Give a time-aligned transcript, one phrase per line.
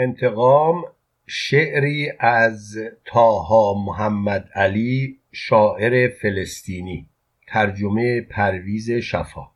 [0.00, 0.84] انتقام
[1.26, 7.08] شعری از تاها محمد علی شاعر فلسطینی.
[7.48, 9.46] ترجمه پرویز شفا.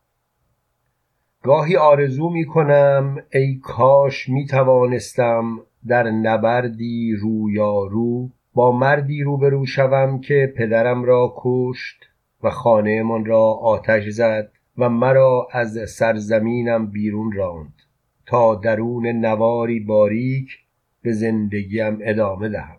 [1.42, 10.20] گاهی آرزو می کنم ای کاش می توانستم در نبردی رویارو با مردی روبرو شوم
[10.20, 12.04] که پدرم را کشت
[12.42, 17.83] و خانهمان را آتش زد و مرا از سرزمینم بیرون راند.
[18.26, 20.58] تا درون نواری باریک
[21.02, 22.76] به زندگیم ادامه دهم.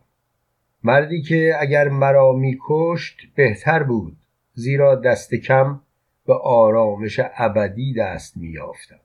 [0.83, 4.17] مردی که اگر مرا میکشت بهتر بود
[4.53, 5.81] زیرا دست کم
[6.25, 8.99] به آرامش ابدی دست میافتم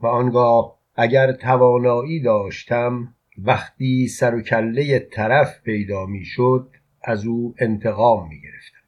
[0.00, 6.68] و آنگاه اگر توانایی داشتم وقتی سر و کله طرف پیدا می‌شد
[7.02, 8.78] از او انتقام می‌گرفتم.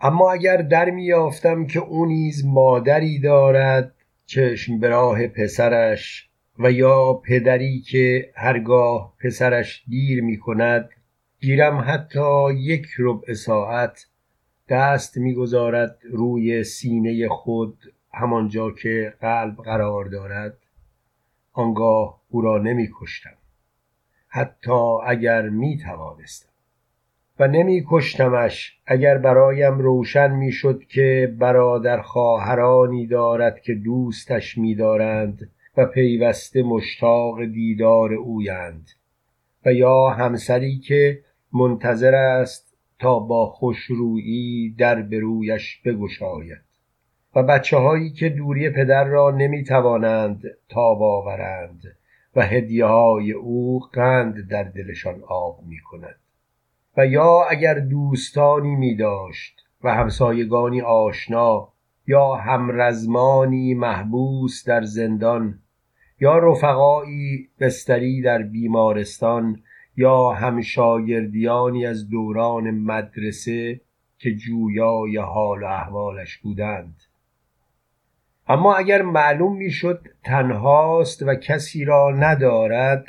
[0.00, 3.94] اما اگر در میافتم که او نیز مادری دارد
[4.34, 6.28] چشم به راه پسرش
[6.58, 10.90] و یا پدری که هرگاه پسرش دیر می کند
[11.40, 14.06] گیرم حتی یک ربع ساعت
[14.68, 20.58] دست می‌گذارد روی سینه خود همانجا که قلب قرار دارد.
[21.52, 23.36] آنگاه او را نمی کشتم
[24.28, 26.51] حتی اگر می توانستم
[27.38, 34.74] و نمی کشتمش اگر برایم روشن می شد که برادر خواهرانی دارد که دوستش می
[34.74, 38.90] دارند و پیوسته مشتاق دیدار اویند
[39.66, 41.20] و یا همسری که
[41.52, 46.62] منتظر است تا با خوشرویی در به رویش بگشاید
[47.36, 51.82] و بچه هایی که دوری پدر را نمی توانند تاب آورند
[52.36, 56.21] و هدیه های او قند در دلشان آب می کند
[56.96, 61.68] و یا اگر دوستانی می داشت و همسایگانی آشنا
[62.06, 65.58] یا همرزمانی محبوس در زندان
[66.20, 69.62] یا رفقایی بستری در بیمارستان
[69.96, 73.80] یا همشاگردیانی از دوران مدرسه
[74.18, 76.96] که جویای حال و احوالش بودند.
[78.48, 83.04] اما اگر معلوم می‌شد تنهاست و کسی را ندارد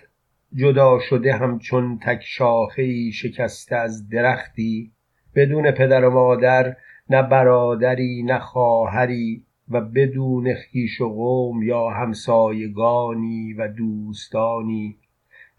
[0.56, 4.91] جدا شده همچون تک شاخهای شکسته از درختی
[5.36, 6.75] بدون پدر و مادر
[7.09, 14.97] نه برادری نه خواهری و بدون خویش و قوم یا همسایگانی و دوستانی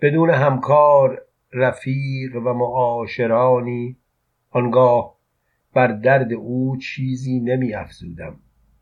[0.01, 1.23] بدون همکار
[1.53, 3.97] رفیق و معاشرانی.
[4.51, 5.15] آنگاه
[5.75, 8.37] بر درد او چیزی نمی افزودم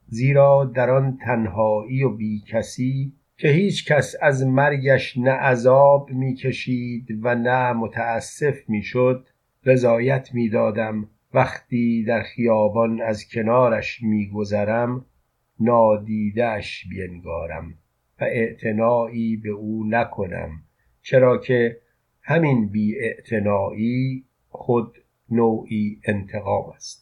[0.07, 3.13] زیرا در آن تنهایی و بیکسی
[3.43, 9.29] که هیچ کس از مرگش نه عذاب می کشید و نه متاسف می شد
[9.65, 15.07] رضایت می دادم وقتی در خیابان از کنارش می گذرم
[15.61, 17.75] نادیدش بینگارم
[18.21, 20.51] و اعتنایی به او نکنم
[21.03, 21.81] چرا که
[22.23, 22.95] همین بی
[24.49, 24.95] خود
[25.31, 27.02] نوعی انتقام است.